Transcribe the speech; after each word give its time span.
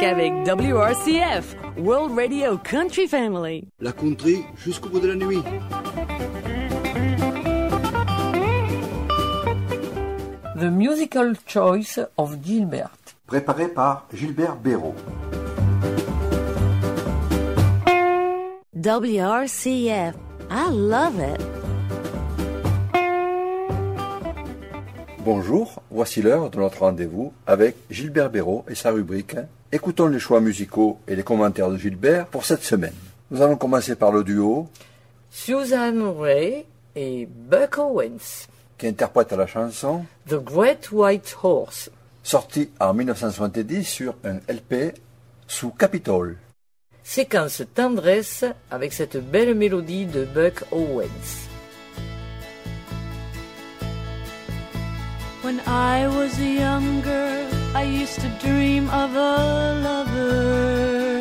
musique 0.00 0.04
avec 0.04 0.32
WRCF, 0.46 1.56
World 1.78 2.16
Radio 2.16 2.58
Country 2.58 3.06
Family. 3.06 3.68
La 3.80 3.92
country 3.92 4.44
jusqu'au 4.56 4.88
bout 4.88 5.00
de 5.00 5.08
la 5.08 5.14
nuit. 5.14 5.42
The 10.58 10.64
Musical 10.64 11.34
Choice 11.46 12.00
of 12.16 12.36
Gilbert. 12.42 12.90
Préparé 13.26 13.68
par 13.68 14.06
Gilbert 14.14 14.56
Béraud. 14.56 14.94
WRCF. 18.74 20.14
I 20.50 20.70
love 20.72 21.20
it. 21.20 21.40
Bonjour, 25.24 25.82
voici 25.90 26.22
l'heure 26.22 26.50
de 26.50 26.58
notre 26.58 26.80
rendez-vous 26.80 27.32
avec 27.46 27.76
Gilbert 27.90 28.30
Béraud 28.30 28.64
et 28.68 28.74
sa 28.74 28.90
rubrique. 28.90 29.36
Écoutons 29.72 30.08
les 30.08 30.18
choix 30.18 30.40
musicaux 30.40 30.98
et 31.06 31.14
les 31.14 31.22
commentaires 31.22 31.70
de 31.70 31.76
Gilbert 31.76 32.26
pour 32.26 32.44
cette 32.44 32.64
semaine. 32.64 32.94
Nous 33.30 33.40
allons 33.40 33.56
commencer 33.56 33.94
par 33.94 34.10
le 34.10 34.24
duo 34.24 34.68
Susan 35.30 36.12
Ray 36.18 36.64
et 36.96 37.28
Buck 37.30 37.78
Owens. 37.78 38.48
qui 38.76 38.88
interprète 38.88 39.30
la 39.32 39.46
chanson 39.46 40.04
The 40.28 40.42
Great 40.42 40.90
White 40.90 41.36
Horse. 41.42 41.90
sortie 42.24 42.70
en 42.80 42.94
1970 42.94 43.84
sur 43.84 44.14
un 44.24 44.38
LP 44.52 44.94
sous 45.46 45.70
Capitol. 45.70 46.36
Séquence 47.04 47.62
tendresse 47.74 48.44
avec 48.72 48.92
cette 48.92 49.18
belle 49.18 49.54
mélodie 49.54 50.06
de 50.06 50.24
Buck 50.24 50.64
Owens. 50.72 51.46
When 55.44 55.60
I 55.66 56.06
was 56.08 56.38
a 56.40 56.60
young 56.60 57.02
girl, 57.02 57.59
I 57.72 57.84
used 57.84 58.20
to 58.20 58.28
dream 58.40 58.90
of 58.90 59.14
a 59.14 59.80
lover 59.80 61.20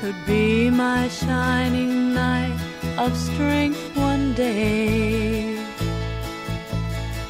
who'd 0.00 0.26
be 0.26 0.68
my 0.68 1.08
shining 1.08 2.12
knight 2.12 2.58
of 2.98 3.16
strength 3.16 3.96
one 3.96 4.34
day. 4.34 5.56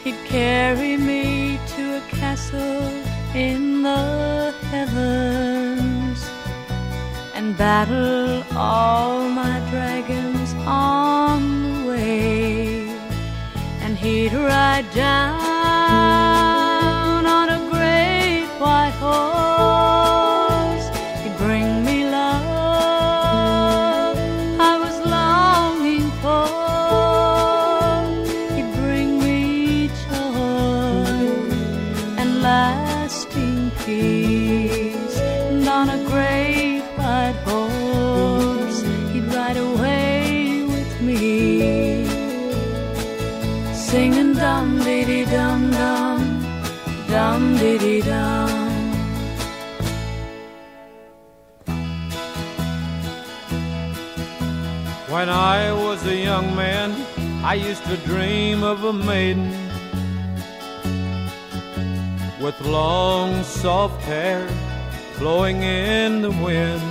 He'd 0.02 0.18
carry 0.24 0.96
me 0.96 1.60
to 1.76 1.98
a 1.98 2.00
castle 2.08 2.90
in 3.32 3.82
the 3.82 4.52
heavens 4.72 6.28
and 7.32 7.56
battle 7.56 8.42
all 8.56 9.28
my 9.28 9.60
dragons 9.70 10.52
on 10.66 11.40
the 11.62 11.88
way 11.88 12.88
and 13.82 13.96
he'd 13.96 14.32
ride 14.32 14.90
down 14.92 16.61
white 19.02 19.61
soft 63.92 64.04
hair 64.04 64.48
blowing 65.18 65.62
in 65.62 66.22
the 66.22 66.30
wind. 66.30 66.82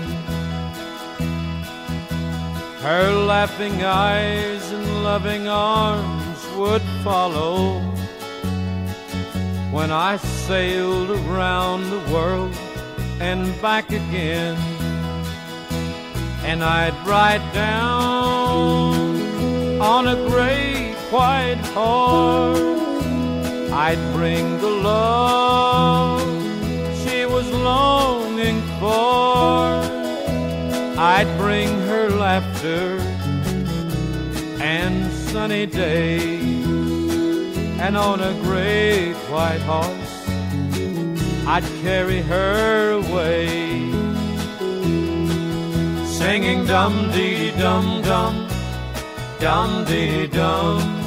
Her 2.82 3.12
laughing 3.12 3.84
eyes 3.84 4.72
and 4.72 5.04
loving 5.04 5.48
arms 5.48 6.40
would 6.58 6.82
follow 7.04 7.80
when 9.72 9.92
I 9.92 10.18
sailed 10.18 11.12
around 11.12 11.90
the 11.90 12.14
world 12.14 12.56
and 13.20 13.62
back 13.62 13.92
again 13.92 14.58
and 16.44 16.64
I'd 16.64 16.96
ride 17.08 17.46
down 17.54 19.22
on 19.80 20.08
a 20.08 20.16
great 20.30 20.96
white 21.12 21.62
horse. 21.74 22.60
I'd 23.72 24.02
bring 24.14 24.60
the 24.60 24.70
love 24.70 26.21
for. 28.82 29.80
I'd 30.98 31.30
bring 31.38 31.70
her 31.90 32.10
laughter 32.10 32.98
and 34.60 35.12
sunny 35.32 35.66
days, 35.68 36.66
and 37.80 37.96
on 37.96 38.20
a 38.20 38.34
great 38.42 39.14
white 39.32 39.62
horse, 39.72 40.14
I'd 41.48 41.68
carry 41.84 42.22
her 42.22 42.92
away 43.02 43.92
singing 46.06 46.66
dum 46.66 47.12
dee 47.12 47.52
dum 47.52 48.02
dum, 48.04 48.48
dum 49.40 49.86
dee 49.86 50.28
dum. 50.28 51.01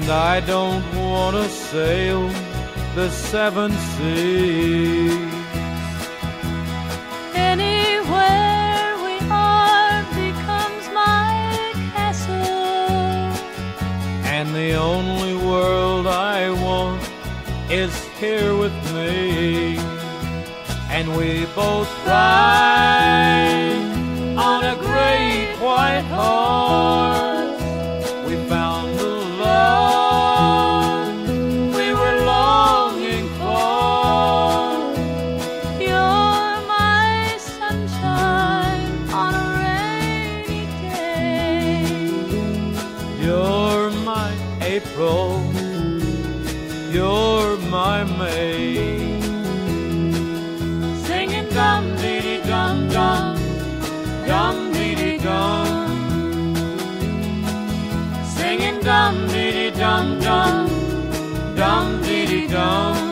And 0.00 0.10
I 0.12 0.38
don't 0.38 0.84
want 0.94 1.34
to 1.36 1.48
sail 1.48 2.28
the 2.94 3.10
seven 3.10 3.72
seas. 3.72 5.34
Anywhere 7.34 8.96
we 9.06 9.16
are 9.28 10.02
becomes 10.14 10.84
my 10.94 11.72
castle. 11.94 12.32
And 14.36 14.54
the 14.54 14.74
only 14.74 15.34
world 15.34 16.06
I 16.06 16.50
want 16.52 17.02
is 17.68 17.92
here 18.20 18.56
with 18.56 18.76
me. 18.94 19.78
And 20.90 21.16
we 21.16 21.44
both 21.56 21.90
ride 22.06 23.82
on 24.38 24.64
a 24.64 24.76
great 24.76 25.56
white 25.60 26.06
horse. 26.14 27.27
You're 43.88 44.04
my 44.04 44.32
April. 44.60 45.40
You're 46.92 47.56
my 47.70 48.04
May. 48.04 48.76
Singing 51.06 51.48
dum 51.48 51.96
dee 51.96 52.42
dum 52.44 52.76
dum, 52.90 53.38
dum 54.26 54.72
dee 54.74 55.16
dum. 55.16 55.88
Singing 58.36 58.78
dum 58.80 59.14
dee 59.28 59.70
dum 59.70 60.20
dum, 60.20 60.68
dum 61.56 62.02
dee 62.02 62.46
dum. 62.46 63.08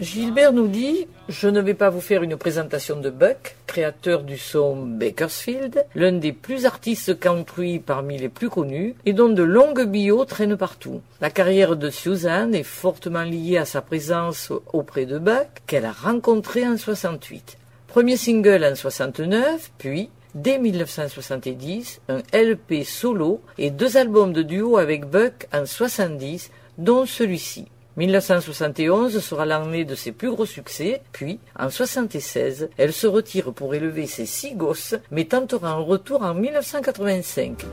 Gilbert 0.00 0.52
nous 0.52 0.68
dit 0.68 1.08
Je 1.28 1.46
ne 1.46 1.60
vais 1.60 1.74
pas 1.74 1.90
vous 1.90 2.00
faire 2.00 2.22
une 2.22 2.38
présentation 2.38 2.98
de 2.98 3.10
Buck, 3.10 3.56
créateur 3.66 4.22
du 4.22 4.38
son 4.38 4.86
Bakersfield, 4.86 5.84
l'un 5.94 6.12
des 6.12 6.32
plus 6.32 6.64
artistes 6.64 7.20
country 7.20 7.80
parmi 7.80 8.16
les 8.16 8.30
plus 8.30 8.48
connus, 8.48 8.94
et 9.04 9.12
dont 9.12 9.28
de 9.28 9.42
longues 9.42 9.84
bios 9.84 10.24
traînent 10.24 10.56
partout. 10.56 11.02
La 11.20 11.28
carrière 11.28 11.76
de 11.76 11.90
Susan 11.90 12.50
est 12.52 12.62
fortement 12.62 13.24
liée 13.24 13.58
à 13.58 13.66
sa 13.66 13.82
présence 13.82 14.50
auprès 14.72 15.04
de 15.04 15.18
Buck, 15.18 15.48
qu'elle 15.66 15.84
a 15.84 15.92
rencontré 15.92 16.66
en 16.66 16.78
68. 16.78 17.58
Premier 17.88 18.16
single 18.16 18.64
en 18.64 18.74
69, 18.74 19.70
puis, 19.76 20.08
dès 20.34 20.58
1970, 20.58 22.00
un 22.08 22.22
LP 22.32 22.84
solo 22.84 23.42
et 23.58 23.70
deux 23.70 23.98
albums 23.98 24.32
de 24.32 24.40
duo 24.40 24.78
avec 24.78 25.04
Buck 25.04 25.46
en 25.52 25.66
70, 25.66 26.50
dont 26.78 27.04
celui-ci. 27.04 27.66
1971 27.98 29.18
sera 29.18 29.44
l'année 29.44 29.84
de 29.84 29.96
ses 29.96 30.12
plus 30.12 30.30
gros 30.30 30.46
succès, 30.46 31.02
puis 31.10 31.40
en 31.58 31.68
76, 31.68 32.70
elle 32.76 32.92
se 32.92 33.08
retire 33.08 33.52
pour 33.52 33.74
élever 33.74 34.06
ses 34.06 34.24
six 34.24 34.54
gosses, 34.54 34.94
mais 35.10 35.24
tentera 35.24 35.72
un 35.72 35.80
retour 35.80 36.22
en 36.22 36.32
1985. 36.32 37.66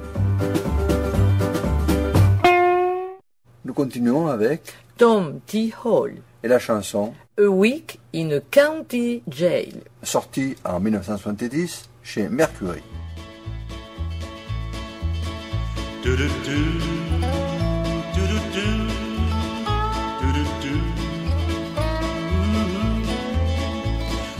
Nous 3.65 3.73
continuons 3.75 4.25
avec 4.25 4.73
Tom 4.97 5.41
T. 5.45 5.71
Hall, 5.83 6.15
et 6.43 6.47
la 6.47 6.57
chanson 6.57 7.13
A 7.39 7.43
Week 7.43 7.99
in 8.15 8.31
a 8.31 8.39
County 8.39 9.21
Jail. 9.29 9.75
sortie 10.01 10.55
en 10.65 10.79
1970 10.79 11.87
chez 12.01 12.29
Mercury. 12.29 12.81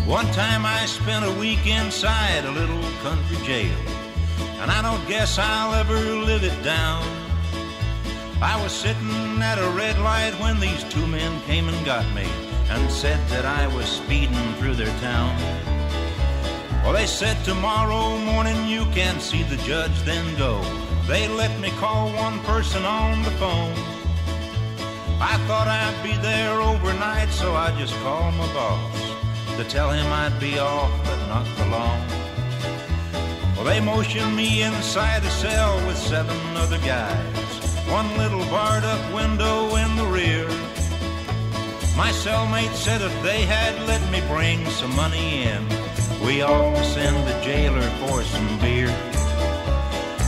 One 0.06 0.28
time 0.34 0.68
I 0.68 0.86
spent 0.86 1.26
a 1.26 1.32
week 1.32 1.66
inside 1.66 2.46
a 2.46 2.52
little 2.52 2.80
country 3.02 3.38
jail, 3.44 3.76
and 4.62 4.70
I 4.70 4.84
don't 4.84 5.04
guess 5.08 5.40
I'll 5.40 5.74
ever 5.74 5.96
live 5.96 6.44
it 6.44 6.64
down. 6.64 7.04
I 8.40 8.62
was 8.62 8.72
sitting 8.72 9.42
at 9.42 9.58
a 9.58 9.68
red 9.72 9.98
light 9.98 10.34
when 10.40 10.60
these 10.60 10.84
two 10.94 11.08
men 11.08 11.42
came 11.48 11.68
and 11.70 11.86
got 11.86 12.06
me 12.14 12.28
and 12.70 12.92
said 12.92 13.20
that 13.30 13.46
I 13.46 13.66
was 13.76 13.88
speeding 13.88 14.54
through 14.60 14.76
their 14.76 14.96
town. 15.00 15.36
Well, 16.84 16.94
they 16.94 17.08
said 17.08 17.44
tomorrow 17.44 18.16
morning 18.20 18.68
you 18.68 18.86
can 18.94 19.20
see 19.20 19.42
the 19.42 19.58
judge, 19.64 20.00
then 20.04 20.38
go. 20.38 20.62
They 21.08 21.28
let 21.28 21.60
me 21.60 21.72
call 21.80 22.14
one 22.14 22.40
person 22.42 22.86
on 22.86 23.24
the 23.24 23.32
phone. 23.42 23.74
I 25.20 25.36
thought 25.48 25.68
I'd 25.68 26.00
be 26.04 26.16
there 26.22 26.62
overnight, 26.62 27.30
so 27.30 27.56
I 27.56 27.76
just 27.80 27.96
called 28.04 28.36
my 28.36 28.46
boss 28.54 29.05
to 29.58 29.64
tell 29.64 29.90
him 29.90 30.06
I'd 30.12 30.38
be 30.38 30.60
off, 30.60 30.92
but 31.06 31.28
not 31.28 31.48
for 31.48 31.66
long. 31.68 32.02
Well, 33.56 33.64
they 33.64 33.80
motioned 33.80 34.36
me 34.36 34.64
inside 34.64 35.24
a 35.24 35.30
cell 35.30 35.76
with 35.88 35.98
seven 35.98 36.38
other 36.58 36.78
guys. 36.80 37.16
One 37.88 38.18
little 38.18 38.44
barred 38.52 38.84
up 38.84 39.14
window 39.14 39.74
in 39.78 39.96
the 39.96 40.06
rear. 40.06 40.48
My 41.96 42.12
cellmate 42.12 42.74
said 42.74 43.02
if 43.02 43.24
they 43.24 43.44
had 43.44 43.74
let 43.88 44.04
me 44.12 44.20
bring 44.28 44.66
some 44.72 44.94
money 44.94 45.44
in, 45.44 45.66
we 46.26 46.42
ought 46.42 46.76
to 46.76 46.84
send 46.84 47.16
the 47.26 47.40
jailer 47.42 47.90
for 48.02 48.24
some 48.24 48.60
beer. 48.60 48.88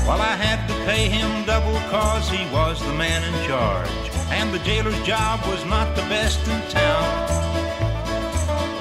Well, 0.07 0.21
I 0.21 0.37
had 0.37 0.65
to 0.69 0.73
pay 0.85 1.09
him 1.09 1.45
double 1.45 1.79
cause 1.89 2.29
he 2.29 2.45
was 2.53 2.79
the 2.79 2.93
man 2.93 3.25
in 3.25 3.47
charge, 3.47 3.89
and 4.29 4.53
the 4.53 4.59
jailer's 4.59 5.01
job 5.05 5.41
was 5.47 5.65
not 5.65 5.97
the 5.97 6.03
best 6.03 6.47
in 6.47 6.61
town. 6.69 7.36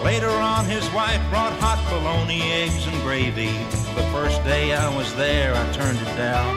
Later 0.06 0.30
on, 0.30 0.66
his 0.66 0.88
wife 0.92 1.20
brought 1.30 1.52
hot 1.58 1.82
bologna, 1.90 2.40
eggs, 2.52 2.86
and 2.86 2.94
gravy. 3.02 3.50
The 3.98 4.06
first 4.14 4.38
day 4.44 4.72
I 4.72 4.88
was 4.96 5.12
there, 5.16 5.52
I 5.52 5.72
turned 5.72 5.98
it 5.98 6.14
down. 6.14 6.56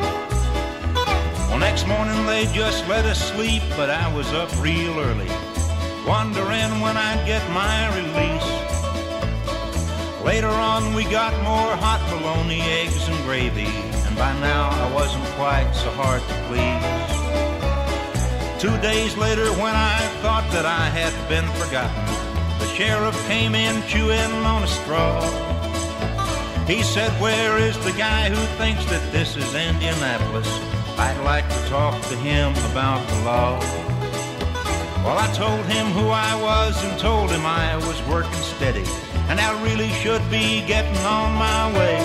Well, 1.49 1.57
next 1.57 1.87
morning 1.87 2.27
they 2.27 2.45
just 2.53 2.87
let 2.87 3.05
us 3.05 3.17
sleep, 3.33 3.63
but 3.75 3.89
I 3.89 4.07
was 4.13 4.31
up 4.33 4.51
real 4.61 4.99
early, 4.99 5.31
wondering 6.05 6.79
when 6.79 6.95
I'd 6.95 7.25
get 7.25 7.41
my 7.49 7.89
release. 7.97 8.49
Later 10.23 10.53
on, 10.53 10.93
we 10.93 11.05
got 11.05 11.33
more 11.41 11.73
hot 11.81 12.05
bologna, 12.13 12.61
eggs, 12.61 13.07
and 13.07 13.17
gravy, 13.25 13.65
and 14.05 14.15
by 14.15 14.31
now 14.41 14.69
I 14.69 14.93
wasn't 14.93 15.25
quite 15.41 15.73
so 15.73 15.89
hard 15.97 16.21
to 16.21 16.35
please. 16.45 16.85
Two 18.61 18.77
days 18.79 19.17
later, 19.17 19.49
when 19.53 19.73
I 19.73 19.97
thought 20.21 20.47
that 20.51 20.67
I 20.67 20.85
had 20.93 21.13
been 21.27 21.47
forgotten, 21.57 22.18
sheriff 22.79 23.27
came 23.27 23.55
in 23.55 23.85
chewing 23.89 24.31
on 24.45 24.63
a 24.63 24.67
straw. 24.67 25.19
He 26.65 26.81
said, 26.81 27.11
Where 27.19 27.57
is 27.57 27.77
the 27.83 27.91
guy 27.91 28.29
who 28.29 28.41
thinks 28.55 28.85
that 28.85 29.03
this 29.11 29.35
is 29.35 29.53
Indianapolis? 29.53 30.47
I'd 30.97 31.21
like 31.25 31.45
to 31.49 31.61
talk 31.67 32.01
to 32.07 32.15
him 32.15 32.53
about 32.71 33.05
the 33.09 33.19
law. 33.25 33.59
Well, 35.03 35.17
I 35.19 35.27
told 35.33 35.65
him 35.65 35.87
who 35.87 36.07
I 36.07 36.33
was 36.41 36.81
and 36.85 36.97
told 36.97 37.31
him 37.31 37.45
I 37.45 37.75
was 37.85 38.01
working 38.07 38.43
steady, 38.55 38.85
and 39.27 39.41
I 39.41 39.61
really 39.61 39.89
should 39.99 40.23
be 40.31 40.65
getting 40.65 41.03
on 41.03 41.33
my 41.33 41.77
way. 41.77 41.99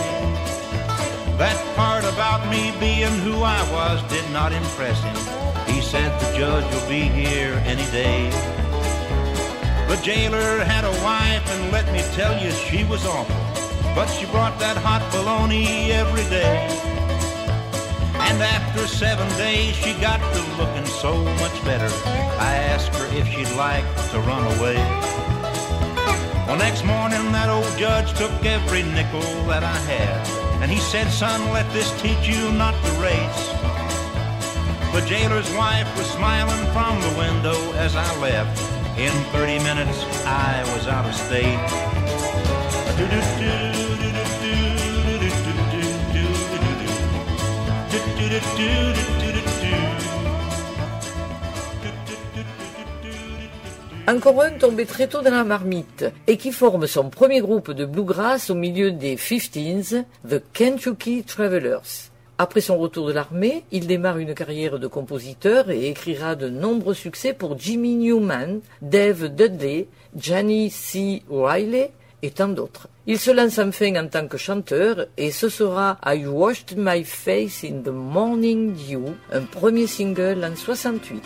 That 1.39 1.57
part 1.77 2.03
about 2.03 2.51
me 2.51 2.75
being 2.81 3.17
who 3.21 3.45
I 3.45 3.63
was 3.71 4.03
did 4.11 4.29
not 4.33 4.51
impress 4.53 5.01
him. 5.05 5.19
He 5.73 5.81
said 5.81 6.11
the 6.21 6.37
judge 6.37 6.67
will 6.75 6.89
be 6.89 7.03
here 7.03 7.63
any 7.65 7.87
day. 7.93 8.64
The 9.89 10.01
jailer 10.03 10.65
had 10.65 10.85
a 10.85 10.91
wife, 11.03 11.45
and 11.53 11.71
let 11.71 11.87
me 11.93 12.01
tell 12.15 12.43
you, 12.43 12.51
she 12.51 12.85
was 12.85 13.05
awful. 13.05 13.37
But 13.95 14.07
she 14.07 14.27
brought 14.27 14.59
that 14.59 14.77
hot 14.77 15.03
bologna 15.13 15.93
every 15.93 16.25
day. 16.25 16.67
And 18.17 18.43
after 18.43 18.87
seven 18.87 19.29
days, 19.37 19.77
she 19.77 19.93
got 20.01 20.19
to 20.19 20.41
looking 20.59 20.87
so 20.87 21.23
much 21.43 21.65
better. 21.65 21.91
I 22.41 22.57
asked 22.73 22.95
her 22.95 23.07
if 23.17 23.29
she'd 23.29 23.55
like 23.57 23.85
to 24.11 24.21
run 24.21 24.45
away. 24.57 24.77
Well, 26.47 26.57
next 26.57 26.85
morning, 26.85 27.31
that 27.33 27.49
old 27.49 27.79
judge 27.79 28.13
took 28.19 28.33
every 28.45 28.83
nickel 28.83 29.21
that 29.47 29.63
I 29.63 29.77
had. 29.87 30.27
And 30.63 30.71
he 30.71 30.79
said, 30.79 31.09
Son, 31.11 31.53
let 31.53 31.71
this 31.73 31.91
teach 32.01 32.27
you 32.27 32.51
not 32.53 32.75
to 32.85 32.91
race. 33.01 33.45
The 34.95 35.07
jailer's 35.07 35.51
wife 35.55 35.89
was 35.97 36.07
smiling 36.11 36.65
from 36.73 37.01
the 37.01 37.19
window 37.19 37.73
as 37.75 37.95
I 37.97 38.09
left. 38.21 38.74
In 38.97 39.11
30 39.33 39.59
minutes, 39.65 40.07
I 40.25 40.63
was 40.73 40.87
out 40.87 41.05
of 41.05 41.15
state. 41.15 41.59
Encore 54.07 54.43
un 54.43 54.51
tombé 54.51 54.87
très 54.87 55.09
tôt 55.09 55.23
dans 55.23 55.31
la 55.31 55.43
marmite 55.43 56.05
et 56.29 56.37
qui 56.37 56.53
forme 56.53 56.87
son 56.87 57.11
premier 57.11 57.41
groupe 57.41 57.73
de 57.73 57.85
bluegrass 57.85 58.49
au 58.51 58.55
milieu 58.55 58.93
des 58.93 59.17
15s, 59.17 60.05
The 60.29 60.41
Kentucky 60.53 61.25
Travelers. 61.25 62.14
Après 62.37 62.61
son 62.61 62.79
retour 62.79 63.07
de 63.07 63.13
l'armée, 63.13 63.63
il 63.71 63.87
démarre 63.87 64.19
une 64.19 64.35
carrière 64.35 64.81
de 64.81 64.89
compositeur 64.89 65.71
et 65.71 65.89
écrira 65.89 66.35
de 66.35 66.49
nombreux 66.49 66.95
succès 66.95 67.33
pour 67.33 67.57
Jimmy 67.57 67.95
Newman, 67.95 68.61
Dave 68.83 69.29
Dudley, 69.29 69.87
Johnny 70.17 70.69
C. 70.69 71.23
Riley 71.31 71.93
et 72.23 72.31
tant 72.33 72.49
d'autres. 72.49 72.89
Il 73.07 73.21
se 73.21 73.31
lance 73.31 73.61
enfin 73.61 73.95
en 73.95 74.09
tant 74.09 74.27
que 74.27 74.37
chanteur 74.37 75.07
et 75.17 75.31
ce 75.31 75.49
sera 75.49 75.99
I 76.05 76.27
Washed 76.27 76.77
My 76.77 77.05
Face 77.05 77.63
in 77.63 77.83
the 77.83 77.93
Morning 77.93 78.73
Dew, 78.73 79.13
un 79.31 79.43
premier 79.43 79.87
single 79.87 80.45
en 80.45 80.57
68. 80.57 81.23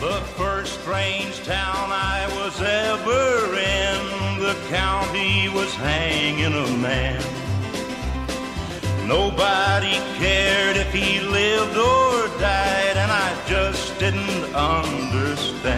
The 0.00 0.20
first 0.36 0.80
strange 0.80 1.42
town 1.44 1.90
I 1.90 2.24
was 2.36 2.60
ever 2.60 3.58
in, 3.58 4.38
the 4.38 4.56
county 4.68 5.48
was 5.48 5.74
hanging 5.74 6.54
a 6.54 6.70
man. 6.78 7.20
Nobody 9.08 9.94
cared 10.16 10.76
if 10.76 10.92
he 10.92 11.18
lived 11.18 11.76
or 11.76 12.28
died, 12.38 12.96
and 12.96 13.10
I 13.10 13.44
just 13.48 13.98
didn't 13.98 14.54
understand. 14.54 15.77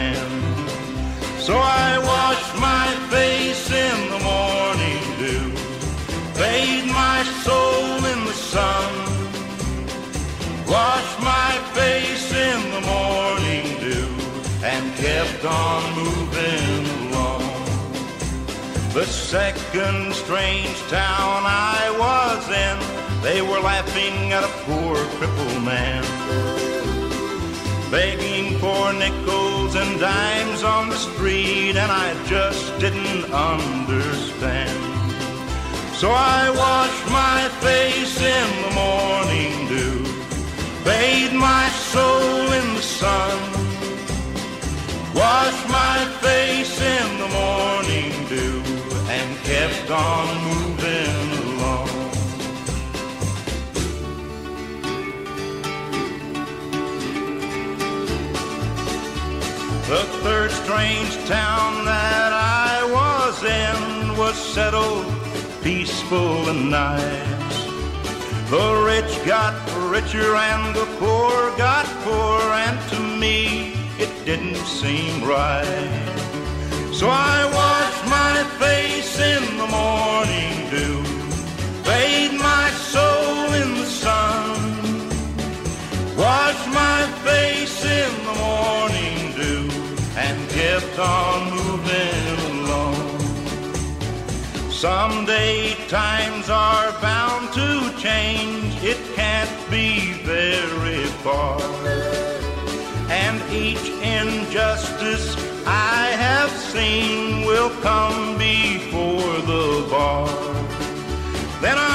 Kept 15.01 15.45
on 15.45 15.83
moving 15.95 17.09
along. 17.09 17.43
The 18.93 19.07
second 19.07 20.15
strange 20.15 20.79
town 20.89 21.43
I 21.47 21.81
was 22.05 22.43
in, 22.67 23.23
they 23.23 23.41
were 23.43 23.61
laughing 23.61 24.33
at 24.33 24.45
a 24.45 24.53
poor 24.67 24.97
crippled 25.17 25.63
man 25.65 26.05
begging 27.91 28.57
for 28.61 28.93
nickels 28.93 29.75
and 29.75 29.99
dimes 29.99 30.63
on 30.63 30.89
the 30.89 30.97
street, 30.97 31.77
and 31.77 31.91
I 31.91 32.15
just 32.27 32.79
didn't 32.79 33.25
understand. 33.33 34.79
So 35.97 36.09
I 36.11 36.51
washed 36.51 37.07
my 37.11 37.49
face 37.61 38.17
in 38.21 38.49
the 38.65 38.73
morning 38.85 39.67
dew, 39.67 40.05
bathed 40.85 41.35
my 41.35 41.69
soul 41.69 42.53
in 42.53 42.75
the 42.75 42.83
sun, 42.83 43.70
Washed 45.13 45.69
my 45.69 45.99
face 46.21 46.81
in 46.81 47.19
the 47.19 47.29
morning 47.29 48.13
dew 48.29 48.63
and 49.09 49.37
kept 49.45 49.91
on 49.91 50.27
moving 50.49 51.29
along. 51.45 51.89
The 59.89 60.05
third 60.23 60.53
strange 60.53 61.17
town 61.27 61.85
that 61.85 62.33
I 62.33 62.85
was 62.99 63.43
in 63.43 64.17
was 64.17 64.37
settled, 64.37 65.07
peaceful 65.65 66.49
and 66.49 66.71
nice. 66.71 67.57
The 68.49 68.83
rich 68.87 69.27
got 69.27 69.55
richer 69.91 70.37
and 70.37 70.75
the 70.77 70.87
poor 71.01 71.57
got 71.57 71.87
poor, 72.05 72.41
and 72.53 72.79
to 72.91 73.01
me 73.01 73.60
didn't 74.25 74.57
seem 74.67 75.25
right. 75.25 76.11
So 76.93 77.09
I 77.09 77.39
washed 77.59 78.05
my 78.21 78.37
face 78.59 79.19
in 79.19 79.43
the 79.57 79.67
morning 79.67 80.57
dew, 80.71 81.03
bathed 81.85 82.35
my 82.35 82.71
soul 82.71 83.53
in 83.61 83.75
the 83.75 83.87
sun, 83.87 85.09
washed 86.17 86.69
my 86.69 87.03
face 87.25 87.85
in 87.85 88.13
the 88.29 88.35
morning 88.47 89.33
dew, 89.39 89.71
and 90.17 90.51
kept 90.51 90.99
on 90.99 91.51
moving 91.57 92.65
along. 92.65 92.97
Someday 94.71 95.75
times 95.89 96.51
are 96.51 96.93
bound 97.01 97.53
to 97.55 97.99
change, 97.99 98.83
it 98.83 98.99
can't 99.15 99.71
be 99.71 100.13
very 100.25 101.05
far. 101.25 101.60
Injustice 104.51 105.37
I 105.65 106.07
have 106.19 106.51
seen 106.51 107.47
will 107.47 107.71
come 107.83 108.37
before 108.37 109.39
the 109.47 109.87
bar. 109.89 110.27
Then 111.61 111.79
I 111.79 111.90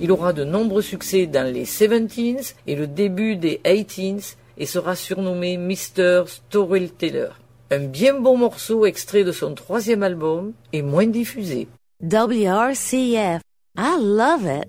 Il 0.00 0.10
aura 0.12 0.32
de 0.32 0.44
nombreux 0.44 0.80
succès 0.80 1.26
dans 1.26 1.52
les 1.52 1.64
17s 1.64 2.54
et 2.66 2.74
le 2.74 2.86
début 2.86 3.36
des 3.36 3.60
18s 3.64 4.36
et 4.56 4.64
sera 4.64 4.96
surnommé 4.96 5.58
Mr. 5.58 6.24
Storyteller. 6.26 7.28
Un 7.70 7.80
bien 7.80 8.18
beau 8.18 8.34
morceau 8.34 8.86
extrait 8.86 9.24
de 9.24 9.32
son 9.32 9.54
troisième 9.54 10.02
album 10.02 10.52
et 10.72 10.80
moins 10.80 11.06
diffusé. 11.06 11.68
WRCF. 12.02 13.42
I 13.76 13.96
love 14.00 14.46
it. 14.46 14.68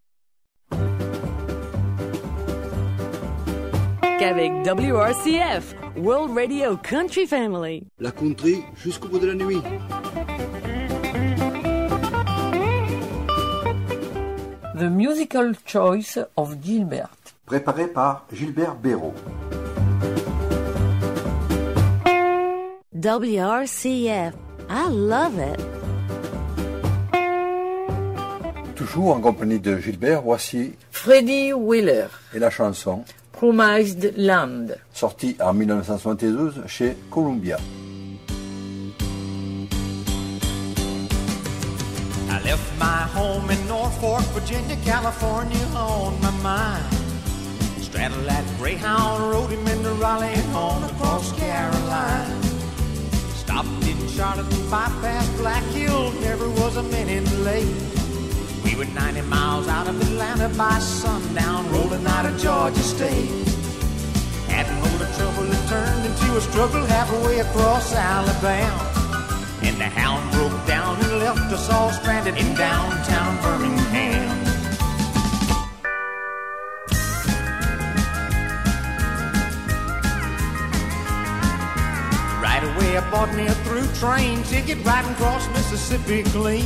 Qu'avec 4.20 4.52
WRCF, 4.66 5.76
World 5.98 6.38
Radio 6.38 6.78
Country 6.78 7.26
Family. 7.26 7.84
La 8.00 8.12
country 8.12 8.58
jusqu'au 8.76 9.08
bout 9.08 9.20
de 9.20 9.28
la 9.28 9.34
nuit. 9.34 9.62
The 14.82 14.90
Musical 14.90 15.54
Choice 15.64 16.18
of 16.36 16.56
Gilbert. 16.60 17.36
Préparé 17.46 17.86
par 17.86 18.26
Gilbert 18.34 18.74
Béraud. 18.74 19.14
WRCF. 22.96 24.34
I 24.72 24.90
love 24.90 25.38
it. 25.38 25.60
Toujours 28.76 29.16
en 29.16 29.22
compagnie 29.22 29.60
de 29.60 29.78
Gilbert, 29.78 30.24
voici 30.24 30.74
Freddie 30.90 31.54
Wheeler, 31.54 32.08
et 32.34 32.40
la 32.40 32.50
chanson, 32.50 33.04
Promised 33.34 34.16
Land. 34.18 34.70
sortie 34.94 35.38
en 35.40 35.54
1972 35.54 36.64
chez 36.66 36.98
Columbia. 37.12 37.58
Left 42.52 42.80
my 42.80 43.04
home 43.16 43.50
in 43.50 43.66
Norfolk, 43.66 44.20
Virginia, 44.36 44.76
California 44.84 45.66
on 45.74 46.20
my 46.22 46.32
mind. 46.44 46.94
Straddled 47.80 48.26
that 48.26 48.46
Greyhound, 48.58 49.32
rode 49.32 49.52
him 49.52 49.66
into 49.68 49.92
Raleigh 49.94 50.34
and 50.34 50.54
on 50.54 50.84
across 50.84 51.32
Carolina. 51.40 52.44
Stopped 53.44 53.84
in 53.88 53.98
Charlotte 54.10 54.52
bypassed 54.70 55.38
Black 55.38 55.64
Hill, 55.72 56.12
never 56.28 56.50
was 56.60 56.76
a 56.76 56.84
minute 56.84 57.32
late. 57.50 57.74
We 58.66 58.76
were 58.76 58.92
90 59.00 59.22
miles 59.30 59.70
out 59.70 59.88
of 59.88 59.96
Atlanta 60.02 60.50
by 60.58 60.78
sundown, 60.80 61.72
rolling 61.72 62.06
out 62.06 62.26
of 62.26 62.38
Georgia 62.38 62.84
State. 62.96 63.32
Had 64.50 64.68
a 64.68 64.76
load 64.84 65.02
of 65.06 65.16
trouble, 65.16 65.50
it 65.50 65.64
turned 65.70 66.06
into 66.06 66.36
a 66.36 66.42
struggle 66.42 66.84
halfway 66.86 67.40
across 67.40 67.94
Alabama. 67.96 68.92
And 69.64 69.80
the 69.80 69.86
left 71.24 71.54
us 71.54 71.70
all 71.70 71.92
stranded 71.92 72.36
in 72.36 72.56
downtown 72.56 73.40
Birmingham. 73.44 74.28
Right 82.42 82.64
away, 82.64 82.98
I 82.98 83.08
bought 83.12 83.32
me 83.36 83.46
a 83.46 83.54
through 83.66 83.88
train 84.02 84.42
ticket 84.44 84.84
riding 84.84 85.12
across 85.12 85.48
Mississippi 85.50 86.24
clean. 86.24 86.66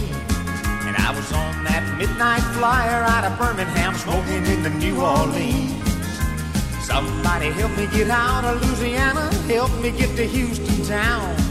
And 0.88 0.96
I 0.96 1.12
was 1.14 1.30
on 1.34 1.64
that 1.66 1.84
midnight 1.98 2.46
flyer 2.56 3.04
out 3.04 3.26
of 3.26 3.38
Birmingham, 3.38 3.94
smoking 3.96 4.46
in 4.46 4.64
the 4.64 4.70
New 4.70 5.02
Orleans. 5.02 5.84
Somebody 6.86 7.52
help 7.52 7.76
me 7.76 7.88
get 7.88 8.10
out 8.10 8.46
of 8.46 8.62
Louisiana, 8.62 9.34
help 9.48 9.72
me 9.82 9.92
get 9.92 10.16
to 10.16 10.26
Houston 10.26 10.86
town. 10.86 11.45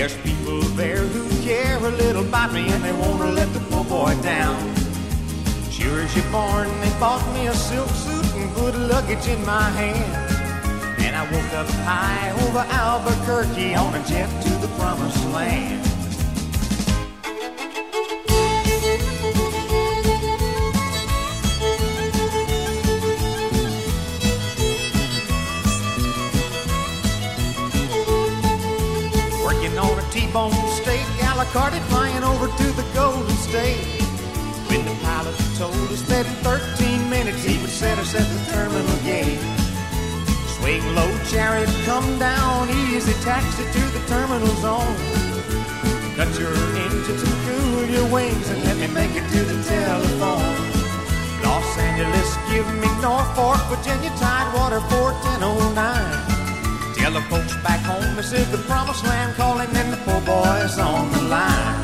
There's 0.00 0.16
people 0.22 0.62
there 0.80 0.96
who 0.96 1.28
care 1.44 1.76
a 1.76 1.90
little 1.90 2.26
about 2.26 2.54
me 2.54 2.66
and 2.70 2.82
they 2.82 2.92
wanna 2.94 3.32
let 3.32 3.52
the 3.52 3.60
poor 3.68 3.84
boy 3.84 4.16
down. 4.22 4.56
Sure 5.70 6.00
as 6.00 6.16
you're 6.16 6.24
born, 6.32 6.68
they 6.80 6.88
bought 6.98 7.22
me 7.34 7.48
a 7.48 7.52
silk 7.52 7.90
suit 7.90 8.34
and 8.36 8.50
put 8.54 8.74
luggage 8.74 9.28
in 9.28 9.44
my 9.44 9.68
hand. 9.68 11.02
And 11.02 11.14
I 11.14 11.24
woke 11.24 11.52
up 11.52 11.68
high 11.84 12.30
over 12.46 12.60
Albuquerque 12.60 13.74
on 13.74 13.94
a 13.94 14.02
jet 14.08 14.30
to 14.44 14.48
the 14.64 14.68
promised 14.78 15.22
land. 15.34 15.89
T-bone 30.30 30.52
steak, 30.70 31.02
a 31.26 31.80
flying 31.90 32.22
over 32.22 32.46
to 32.46 32.66
the 32.78 32.86
Golden 32.94 33.34
State. 33.50 33.82
When 34.70 34.84
the 34.84 34.94
pilot 35.02 35.34
told 35.58 35.74
us 35.90 36.02
that 36.02 36.24
in 36.24 36.32
13 36.46 37.10
minutes 37.10 37.42
he 37.42 37.58
would 37.58 37.68
set 37.68 37.98
us 37.98 38.14
at 38.14 38.22
the 38.22 38.52
terminal 38.52 38.98
gate. 39.02 39.42
Swing 40.54 40.86
low, 40.94 41.10
chariot, 41.26 41.68
come 41.84 42.06
down, 42.20 42.70
easy 42.70 43.12
taxi 43.24 43.64
to 43.74 43.82
the 43.90 44.02
terminal 44.06 44.54
zone. 44.62 44.94
Cut 46.14 46.30
your 46.38 46.54
engines 46.78 47.22
and 47.26 47.36
cool 47.50 47.86
your 47.90 48.06
wings 48.14 48.48
and 48.50 48.62
let 48.62 48.76
me 48.76 48.86
make 48.86 49.10
it 49.10 49.26
to 49.34 49.42
the 49.42 49.58
telephone. 49.66 50.54
Los 51.42 51.76
Angeles, 51.76 52.30
give 52.52 52.68
me 52.78 52.86
Norfolk, 53.02 53.58
Virginia, 53.66 54.10
Tidewater, 54.14 54.78
41009. 54.94 55.69
This 58.20 58.32
is 58.34 58.50
the 58.50 58.58
promised 58.68 59.02
land 59.04 59.34
calling 59.34 59.68
and 59.74 59.90
the 59.90 59.96
poor 60.04 60.20
boys 60.20 60.78
on 60.78 61.10
the 61.10 61.22
line. 61.22 61.80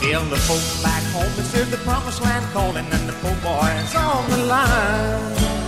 Tell 0.00 0.24
the 0.24 0.38
folks 0.48 0.82
back 0.82 1.02
home 1.12 1.30
this 1.36 1.54
is 1.54 1.70
the 1.70 1.76
promised 1.88 2.22
land 2.22 2.46
calling 2.54 2.86
and 2.86 3.06
the 3.06 3.12
poor 3.20 3.36
boys 3.42 3.94
on 3.94 4.30
the 4.30 4.38
line. 4.46 5.59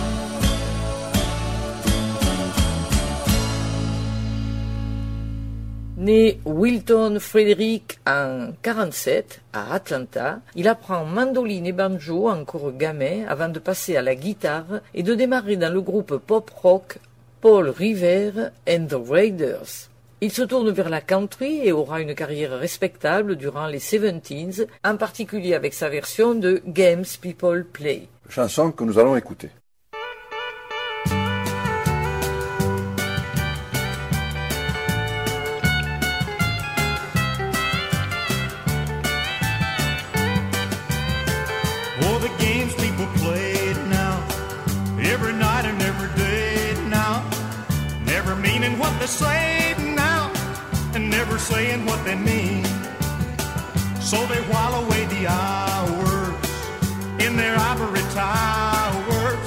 Né 6.03 6.37
Wilton 6.43 7.17
Frederick 7.21 7.97
en 8.05 8.51
47 8.61 9.39
à 9.53 9.73
Atlanta, 9.73 10.41
il 10.53 10.67
apprend 10.67 11.05
mandoline 11.05 11.65
et 11.65 11.71
banjo 11.71 12.27
encore 12.27 12.73
gamin 12.73 13.23
avant 13.29 13.47
de 13.47 13.57
passer 13.57 13.95
à 13.95 14.01
la 14.01 14.13
guitare 14.13 14.81
et 14.93 15.01
de 15.01 15.15
démarrer 15.15 15.55
dans 15.55 15.71
le 15.71 15.79
groupe 15.79 16.17
pop-rock 16.17 16.97
Paul 17.39 17.69
Revere 17.69 18.51
and 18.67 18.87
the 18.87 18.97
Raiders. 19.09 19.87
Il 20.19 20.33
se 20.33 20.41
tourne 20.41 20.71
vers 20.71 20.89
la 20.89 20.99
country 20.99 21.65
et 21.65 21.71
aura 21.71 22.01
une 22.01 22.15
carrière 22.15 22.59
respectable 22.59 23.37
durant 23.37 23.67
les 23.67 23.79
70s, 23.79 24.67
en 24.83 24.97
particulier 24.97 25.53
avec 25.53 25.73
sa 25.73 25.87
version 25.87 26.35
de 26.35 26.61
Games 26.67 27.05
People 27.21 27.63
Play. 27.63 28.09
Chanson 28.27 28.73
que 28.73 28.83
nous 28.83 28.99
allons 28.99 29.15
écouter. 29.15 29.51
Saying 51.43 51.85
what 51.85 52.03
they 52.05 52.15
mean. 52.15 52.63
So 53.99 54.17
they 54.27 54.41
while 54.51 54.75
away 54.83 55.03
the 55.15 55.27
hours 55.27 56.35
in 57.25 57.35
their 57.35 57.55
ivory 57.57 58.05
towers 58.15 59.45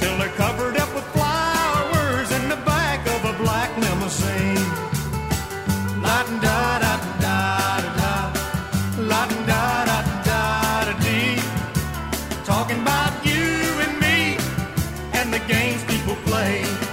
till 0.00 0.16
they're 0.18 0.36
covered 0.44 0.76
up 0.78 0.90
with 0.94 1.04
flowers 1.16 2.28
in 2.38 2.48
the 2.48 2.60
back 2.64 3.00
of 3.14 3.20
a 3.32 3.34
black 3.42 3.70
limousine. 3.76 4.68
La 6.00 6.22
da 6.46 6.78
da 6.84 6.94
da 7.24 7.38
da 7.84 8.00
da, 8.00 8.14
la 9.10 9.22
da 9.50 9.64
da 9.90 9.98
da 10.28 10.84
da 10.86 10.94
dee. 11.04 11.36
Talking 12.44 12.80
about 12.80 13.12
you 13.26 13.46
and 13.84 13.94
me 14.04 14.38
and 15.18 15.28
the 15.34 15.42
games 15.54 15.82
people 15.84 16.16
play. 16.24 16.89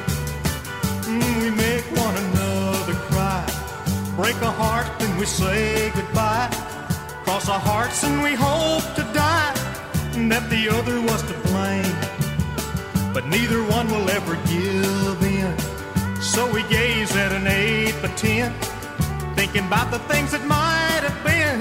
Break 4.27 4.41
a 4.41 4.51
heart, 4.51 4.87
then 4.99 5.17
we 5.17 5.25
say 5.25 5.89
goodbye. 5.91 6.49
Cross 7.23 7.47
our 7.47 7.59
hearts 7.59 8.03
and 8.03 8.21
we 8.21 8.33
hope 8.35 8.83
to 8.95 9.03
die, 9.13 9.53
and 10.15 10.29
that 10.29 10.49
the 10.49 10.67
other 10.67 10.99
was 11.09 11.21
to 11.29 11.35
blame. 11.47 11.95
But 13.13 13.25
neither 13.27 13.61
one 13.77 13.87
will 13.87 14.09
ever 14.09 14.35
give 14.53 15.19
in. 15.37 15.53
So 16.19 16.41
we 16.51 16.61
gaze 16.63 17.15
at 17.15 17.31
an 17.31 17.47
eight 17.47 17.95
by 18.01 18.09
ten, 18.25 18.51
thinking 19.37 19.65
about 19.65 19.91
the 19.91 19.99
things 20.11 20.31
that 20.33 20.43
might 20.45 21.03
have 21.07 21.19
been, 21.23 21.59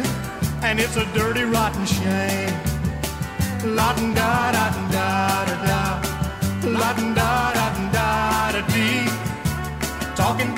and 0.67 0.81
it's 0.81 0.97
a 0.97 1.07
dirty, 1.15 1.45
rotten 1.45 1.87
shame. 1.87 2.57
La 3.77 3.95
da 3.95 4.33
da 4.57 4.67
da 4.95 5.05
da 5.47 5.67
da 5.69 5.83
la 6.79 6.91
da 6.99 7.15
da 7.19 7.31
da 7.59 7.67
da 8.55 8.63
da. 8.75 8.87
Talking 10.17 10.51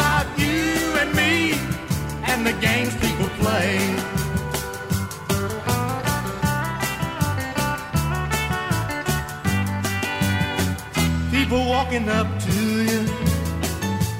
and 2.38 2.46
the 2.46 2.52
games 2.68 2.94
people 3.04 3.28
play. 3.42 3.78
People 11.32 11.62
walking 11.66 12.08
up 12.08 12.28
to 12.46 12.58
you, 12.90 13.00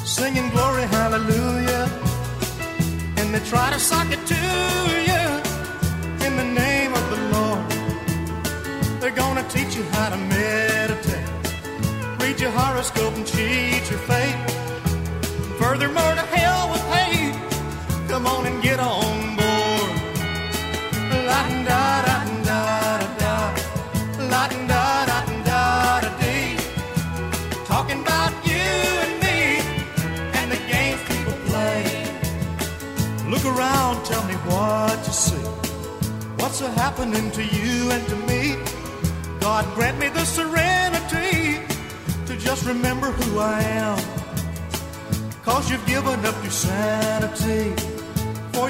singing 0.05 0.49
glory 0.51 0.87
hallelujah, 0.97 1.85
and 3.19 3.27
they 3.33 3.43
try 3.53 3.71
to 3.71 3.79
sock 3.79 4.09
it 4.11 4.23
to 4.35 4.43
you 5.11 5.25
in 6.27 6.33
the 6.41 6.49
name 6.63 6.93
of 7.01 7.05
the 7.13 7.21
Lord. 7.35 7.65
They're 9.01 9.19
gonna 9.25 9.47
teach 9.49 9.77
you 9.77 9.85
how 9.95 10.09
to 10.11 10.17
meditate, 10.17 11.29
read 12.21 12.41
your 12.41 12.51
horoscope 12.51 13.15
and 13.15 13.27
cheat 13.27 13.85
your 13.91 14.03
fate. 14.11 14.41
Furthermore, 15.61 16.15
to 16.21 16.27
hell 16.35 16.48
on 18.29 18.47
and 18.47 18.63
get 18.63 18.79
on 18.81 19.37
board. 19.39 19.91
La 21.29 21.41
da 21.69 21.85
da 22.09 22.17
da 22.49 22.61
da 22.89 23.03
da, 23.23 23.35
la 24.33 24.43
da 24.73 24.89
da 25.11 25.19
da 25.49 26.01
da 26.05 26.11
dee. 26.21 26.57
Talking 27.73 28.01
about 28.07 28.33
you 28.51 28.71
and 29.05 29.15
me 29.25 29.41
and 30.39 30.49
the 30.55 30.61
games 30.73 31.01
people 31.11 31.37
play. 31.49 31.83
Look 33.33 33.45
around, 33.53 34.05
tell 34.05 34.25
me 34.31 34.37
what 34.51 34.99
you 35.07 35.15
see. 35.27 35.47
What's 36.41 36.61
happening 36.83 37.31
to 37.39 37.43
you 37.57 37.91
and 37.95 38.05
to 38.13 38.17
me? 38.31 38.43
God 39.41 39.65
grant 39.75 39.99
me 39.99 40.09
the 40.09 40.25
serenity 40.25 41.61
to 42.27 42.37
just 42.37 42.67
remember 42.67 43.09
who 43.19 43.39
I 43.39 43.61
am. 43.85 43.99
Cause 45.43 45.71
you've 45.71 45.87
given 45.87 46.19
up 46.27 46.37
your 46.43 46.57
sanity 46.67 47.88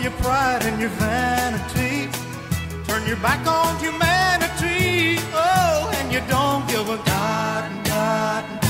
your 0.02 0.12
pride 0.12 0.64
and 0.64 0.80
your 0.80 0.90
vanity. 0.90 2.08
Turn 2.87 3.06
your 3.06 3.16
back 3.16 3.46
on 3.46 3.78
humanity. 3.78 5.18
Oh, 5.32 5.90
and 5.96 6.12
you 6.12 6.20
don't 6.28 6.66
give 6.68 6.88
a 6.88 6.96
god, 6.98 7.84
god, 7.84 8.44
god, 8.62 8.67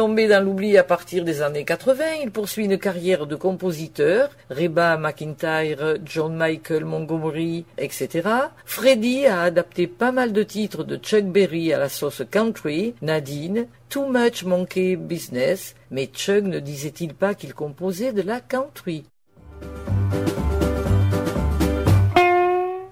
Tombé 0.00 0.28
dans 0.28 0.42
l'oubli 0.42 0.78
à 0.78 0.82
partir 0.82 1.26
des 1.26 1.42
années 1.42 1.66
80, 1.66 2.04
il 2.22 2.30
poursuit 2.30 2.64
une 2.64 2.78
carrière 2.78 3.26
de 3.26 3.36
compositeur, 3.36 4.30
Reba 4.48 4.96
McIntyre, 4.96 5.98
John 6.06 6.34
Michael 6.36 6.86
Montgomery, 6.86 7.66
etc. 7.76 8.26
Freddie 8.64 9.26
a 9.26 9.42
adapté 9.42 9.86
pas 9.86 10.10
mal 10.10 10.32
de 10.32 10.42
titres 10.42 10.84
de 10.84 10.96
Chuck 10.96 11.26
Berry 11.26 11.74
à 11.74 11.78
la 11.78 11.90
sauce 11.90 12.22
country, 12.30 12.94
Nadine, 13.02 13.66
Too 13.90 14.06
Much 14.06 14.44
Monkey 14.44 14.96
Business, 14.96 15.74
mais 15.90 16.06
Chuck 16.06 16.44
ne 16.44 16.60
disait-il 16.60 17.12
pas 17.12 17.34
qu'il 17.34 17.52
composait 17.52 18.14
de 18.14 18.22
la 18.22 18.40
country? 18.40 19.04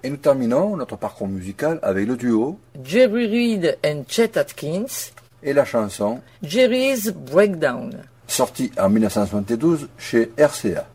Et 0.03 0.09
nous 0.11 0.17
terminons 0.17 0.77
notre 0.77 0.95
parcours 0.95 1.27
musical 1.27 1.79
avec 1.81 2.07
le 2.07 2.15
duo. 2.15 2.59
Jerry 2.83 3.25
Reed 3.25 3.77
and 3.83 4.03
Chet 4.07 4.37
Atkins, 4.37 5.11
et 5.43 5.53
la 5.53 5.65
chanson 5.65 6.21
Jerry's 6.43 7.11
Breakdown. 7.11 7.91
sortie 8.27 8.71
en 8.79 8.89
1972 8.89 9.89
chez 9.97 10.31
RCA. 10.37 10.87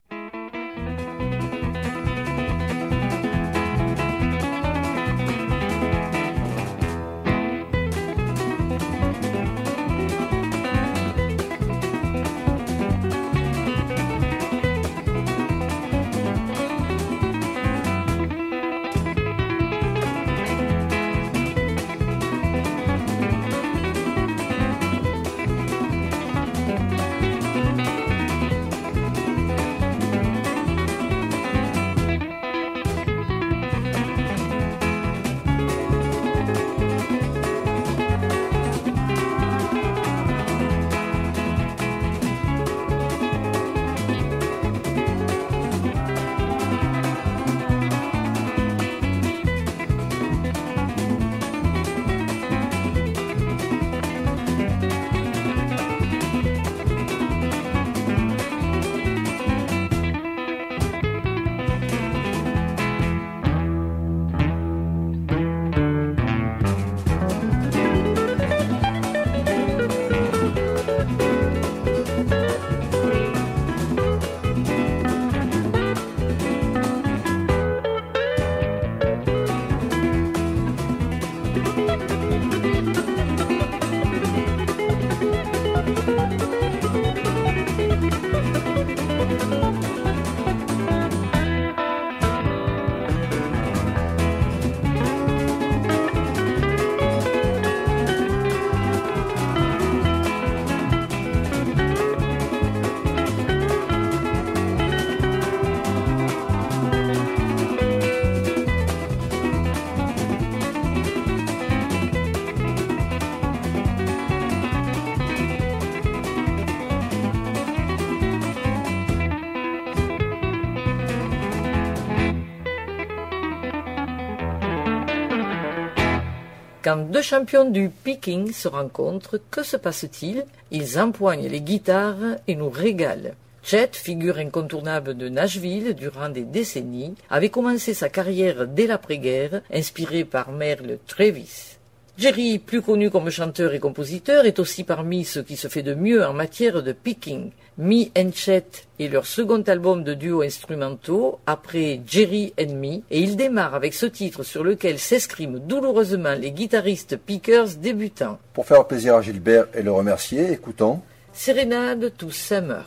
Quand 126.95 127.11
deux 127.11 127.23
champions 127.23 127.69
du 127.69 127.91
picking 127.91 128.53
se 128.53 128.69
rencontrent, 128.69 129.41
que 129.51 129.65
se 129.65 129.77
passe-t-il? 129.77 130.45
Ils 130.71 130.97
empoignent 131.01 131.49
les 131.49 131.61
guitares 131.61 132.37
et 132.47 132.55
nous 132.55 132.71
régalent. 132.71 133.33
Chet, 133.65 133.91
figure 133.95 134.39
incontournable 134.39 135.17
de 135.17 135.29
Nashville 135.29 135.95
durant 135.95 136.29
des 136.29 136.45
décennies, 136.45 137.17
avait 137.31 137.49
commencé 137.49 137.95
sa 137.95 138.09
carrière 138.09 138.69
dès 138.69 138.87
l'après-guerre, 138.87 139.63
inspiré 139.73 140.25
par 140.25 140.53
Merle 140.53 140.99
Travis. 141.09 141.74
Jerry, 142.17 142.61
plus 142.61 142.81
connu 142.81 143.11
comme 143.11 143.29
chanteur 143.29 143.75
et 143.75 143.81
compositeur, 143.81 144.45
est 144.45 144.61
aussi 144.61 144.85
parmi 144.85 145.25
ceux 145.25 145.43
qui 145.43 145.57
se 145.57 145.67
fait 145.67 145.83
de 145.83 145.95
mieux 145.95 146.25
en 146.25 146.33
matière 146.33 146.81
de 146.83 146.93
picking. 146.93 147.51
Me 147.77 148.05
and 148.17 148.31
Chet 148.33 148.87
est 149.01 149.09
leur 149.09 149.27
second 149.27 149.63
album 149.63 150.05
de 150.05 150.15
duo 150.15 150.43
instrumentaux 150.43 151.41
après 151.45 152.01
Jerry 152.07 152.55
and 152.61 152.75
Me, 152.75 153.03
et 153.11 153.21
il 153.21 153.35
démarre 153.35 153.75
avec 153.75 153.95
ce 153.95 154.07
titre 154.07 154.45
sur 154.45 154.63
lequel 154.63 155.01
s'escriment 155.01 155.59
douloureusement 155.59 156.35
les 156.35 156.53
guitaristes 156.53 157.17
pickers 157.17 157.75
débutants. 157.79 158.39
Pour 158.53 158.67
faire 158.67 158.87
plaisir 158.87 159.17
à 159.17 159.23
Gilbert 159.23 159.67
et 159.75 159.83
le 159.83 159.91
remercier, 159.91 160.53
écoutons. 160.53 161.01
Sérénade 161.33 162.13
to 162.17 162.31
Summer. 162.31 162.85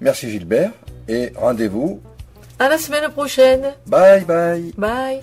Merci 0.00 0.30
Gilbert 0.30 0.70
et 1.08 1.32
rendez-vous. 1.34 2.00
À 2.60 2.68
la 2.68 2.78
semaine 2.78 3.10
prochaine. 3.10 3.72
Bye 3.86 4.24
bye. 4.24 4.72
Bye. 4.76 5.20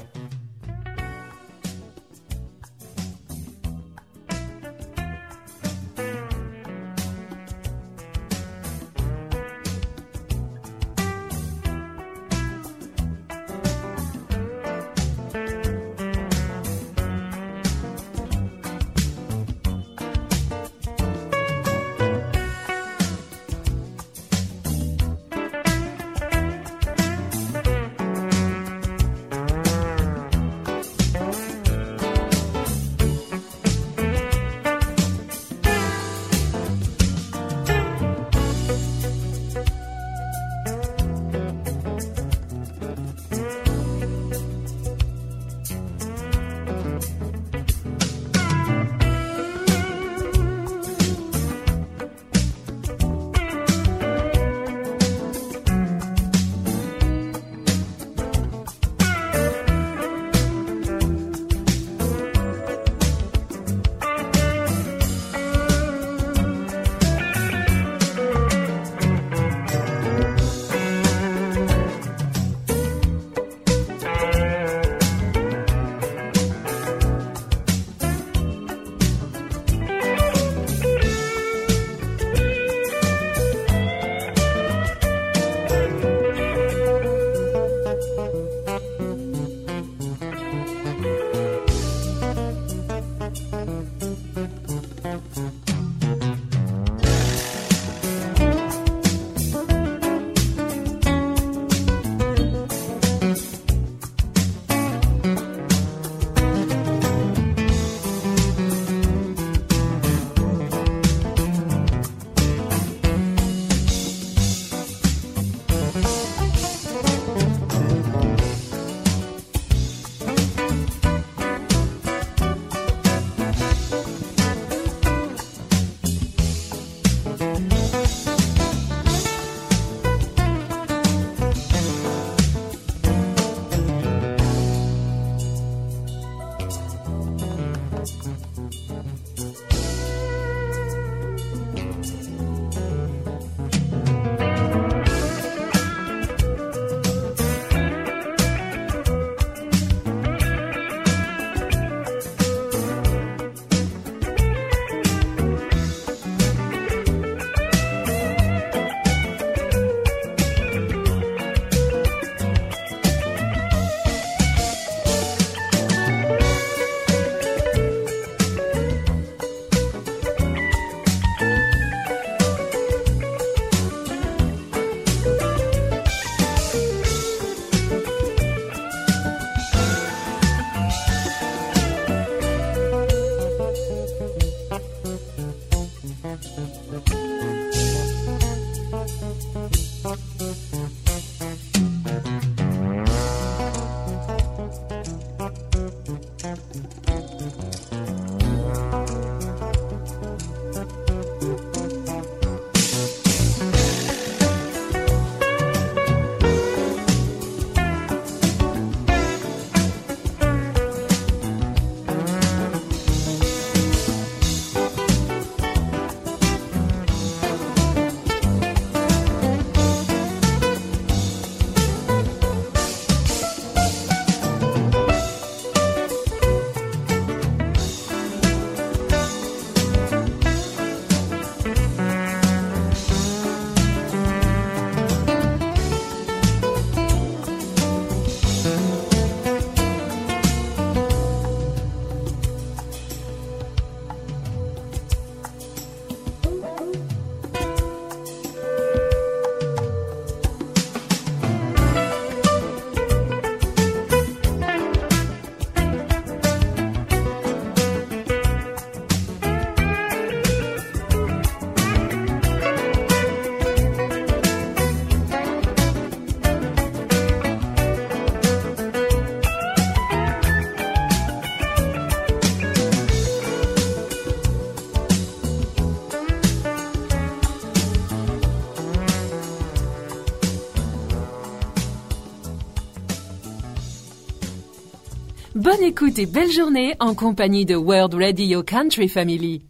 Écoute 285.97 286.19
et 286.19 286.27
belle 286.27 286.51
journée 286.51 286.93
en 286.99 287.15
compagnie 287.15 287.65
de 287.65 287.75
World 287.75 288.13
Radio 288.13 288.62
Country 288.62 289.07
Family. 289.10 289.63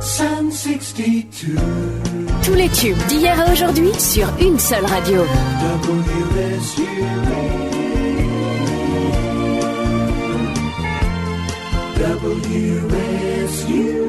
Sun 0.00 0.52
62. 0.52 1.56
Tous 2.44 2.54
les 2.54 2.68
tubes 2.68 2.96
d'hier 3.08 3.40
à 3.40 3.50
aujourd'hui 3.50 3.90
sur 3.98 4.28
une 4.40 4.60
seule 4.60 4.84
radio. 4.84 5.22
WSU. 6.62 6.84
WSU. 13.48 14.03